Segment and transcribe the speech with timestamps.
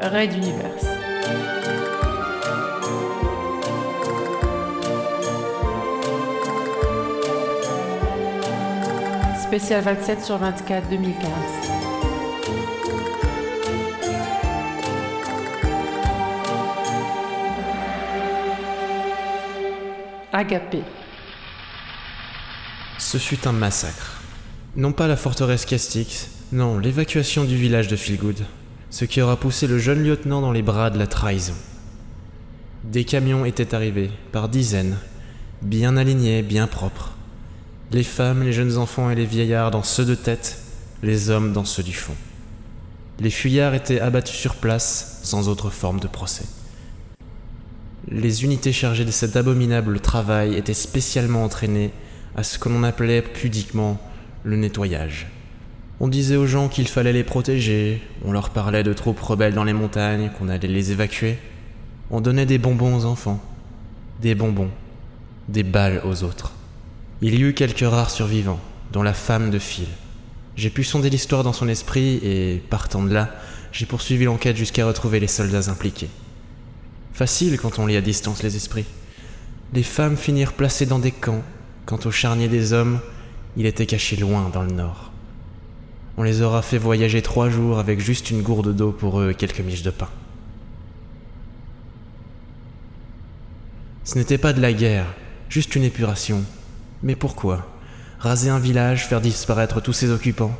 [0.00, 0.70] Raid d'univers.
[9.42, 11.30] Spécial 27 sur 24 2015.
[20.32, 20.82] Agapé.
[22.98, 24.25] Ce fut un massacre.
[24.76, 28.44] Non pas la forteresse Castix, non, l'évacuation du village de Feelgood.
[28.90, 31.54] Ce qui aura poussé le jeune lieutenant dans les bras de la trahison.
[32.84, 34.98] Des camions étaient arrivés, par dizaines,
[35.62, 37.12] bien alignés, bien propres.
[37.90, 40.58] Les femmes, les jeunes enfants et les vieillards dans ceux de tête,
[41.02, 42.14] les hommes dans ceux du fond.
[43.18, 46.44] Les fuyards étaient abattus sur place, sans autre forme de procès.
[48.08, 51.92] Les unités chargées de cet abominable travail étaient spécialement entraînées
[52.36, 53.98] à ce que l'on appelait pudiquement
[54.46, 55.26] le nettoyage.
[55.98, 59.64] On disait aux gens qu'il fallait les protéger, on leur parlait de troupes rebelles dans
[59.64, 61.36] les montagnes, qu'on allait les évacuer.
[62.10, 63.42] On donnait des bonbons aux enfants,
[64.22, 64.70] des bonbons,
[65.48, 66.52] des balles aux autres.
[67.22, 68.60] Il y eut quelques rares survivants,
[68.92, 69.88] dont la femme de Phil.
[70.54, 73.34] J'ai pu sonder l'histoire dans son esprit et, partant de là,
[73.72, 76.08] j'ai poursuivi l'enquête jusqu'à retrouver les soldats impliqués.
[77.12, 78.86] Facile quand on lit à distance les esprits.
[79.74, 81.42] Les femmes finirent placées dans des camps,
[81.84, 83.00] quant au charnier des hommes,
[83.56, 85.12] il était caché loin dans le nord.
[86.18, 89.34] On les aura fait voyager trois jours avec juste une gourde d'eau pour eux et
[89.34, 90.08] quelques miches de pain.
[94.04, 95.06] Ce n'était pas de la guerre,
[95.48, 96.42] juste une épuration.
[97.02, 97.66] Mais pourquoi?
[98.18, 100.56] Raser un village, faire disparaître tous ses occupants?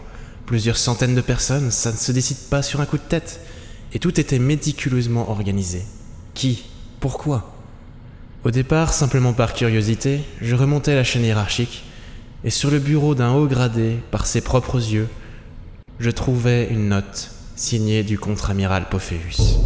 [0.46, 3.40] Plusieurs centaines de personnes, ça ne se décide pas sur un coup de tête.
[3.92, 5.84] Et tout était méticuleusement organisé.
[6.34, 6.64] Qui?
[7.00, 7.54] Pourquoi?
[8.44, 11.84] Au départ, simplement par curiosité, je remontais la chaîne hiérarchique,
[12.46, 15.08] et sur le bureau d'un haut gradé, par ses propres yeux,
[15.98, 19.58] je trouvais une note signée du contre-amiral Pophéus.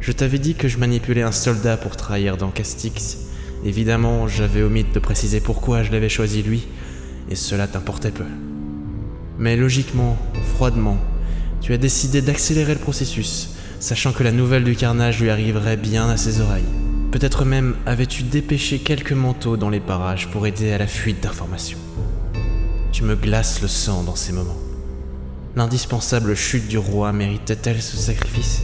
[0.00, 3.18] Je t'avais dit que je manipulais un soldat pour trahir dans Castix.
[3.62, 6.66] Évidemment, j'avais omis de préciser pourquoi je l'avais choisi lui,
[7.28, 8.24] et cela t'importait peu.
[9.38, 10.16] Mais logiquement,
[10.54, 10.96] froidement,
[11.60, 13.50] tu as décidé d'accélérer le processus,
[13.84, 16.64] sachant que la nouvelle du carnage lui arriverait bien à ses oreilles.
[17.12, 21.76] Peut-être même avais-tu dépêché quelques manteaux dans les parages pour aider à la fuite d'informations.
[22.92, 24.56] Tu me glaces le sang dans ces moments.
[25.54, 28.62] L'indispensable chute du roi méritait-elle ce sacrifice?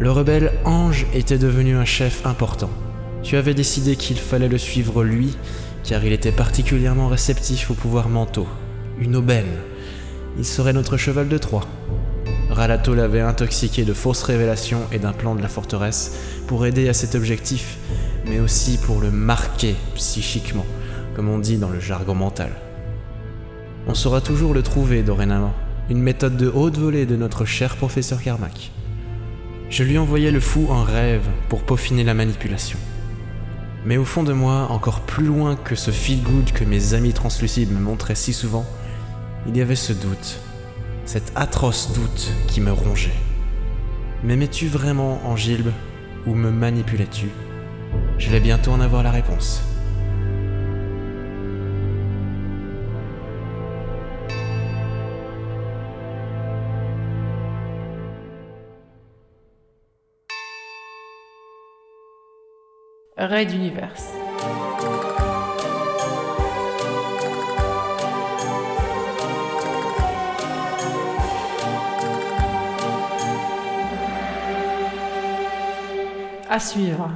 [0.00, 2.70] Le rebelle Ange était devenu un chef important.
[3.22, 5.36] Tu avais décidé qu'il fallait le suivre lui,
[5.84, 8.48] car il était particulièrement réceptif au pouvoir mentaux.
[8.98, 9.58] Une aubaine.
[10.38, 11.66] Il serait notre cheval de Troie.
[12.48, 16.94] Ralato l'avait intoxiqué de fausses révélations et d'un plan de la forteresse pour aider à
[16.94, 17.76] cet objectif,
[18.26, 20.64] mais aussi pour le marquer psychiquement,
[21.14, 22.52] comme on dit dans le jargon mental.
[23.86, 25.52] On saura toujours le trouver dorénavant,
[25.90, 28.72] une méthode de haute volée de notre cher professeur Carmack.
[29.68, 32.78] Je lui envoyais le fou en rêve pour peaufiner la manipulation.
[33.84, 37.12] Mais au fond de moi, encore plus loin que ce feel good que mes amis
[37.12, 38.64] translucides me montraient si souvent,
[39.48, 40.40] il y avait ce doute,
[41.04, 43.10] cet atroce doute qui me rongeait.
[44.24, 45.70] M'aimais-tu vraiment, Angilbe,
[46.26, 47.28] ou me manipulais-tu?
[48.18, 49.62] J'allais bientôt en avoir la réponse.
[63.16, 63.94] Raid d'univers.
[76.48, 77.10] À suivre.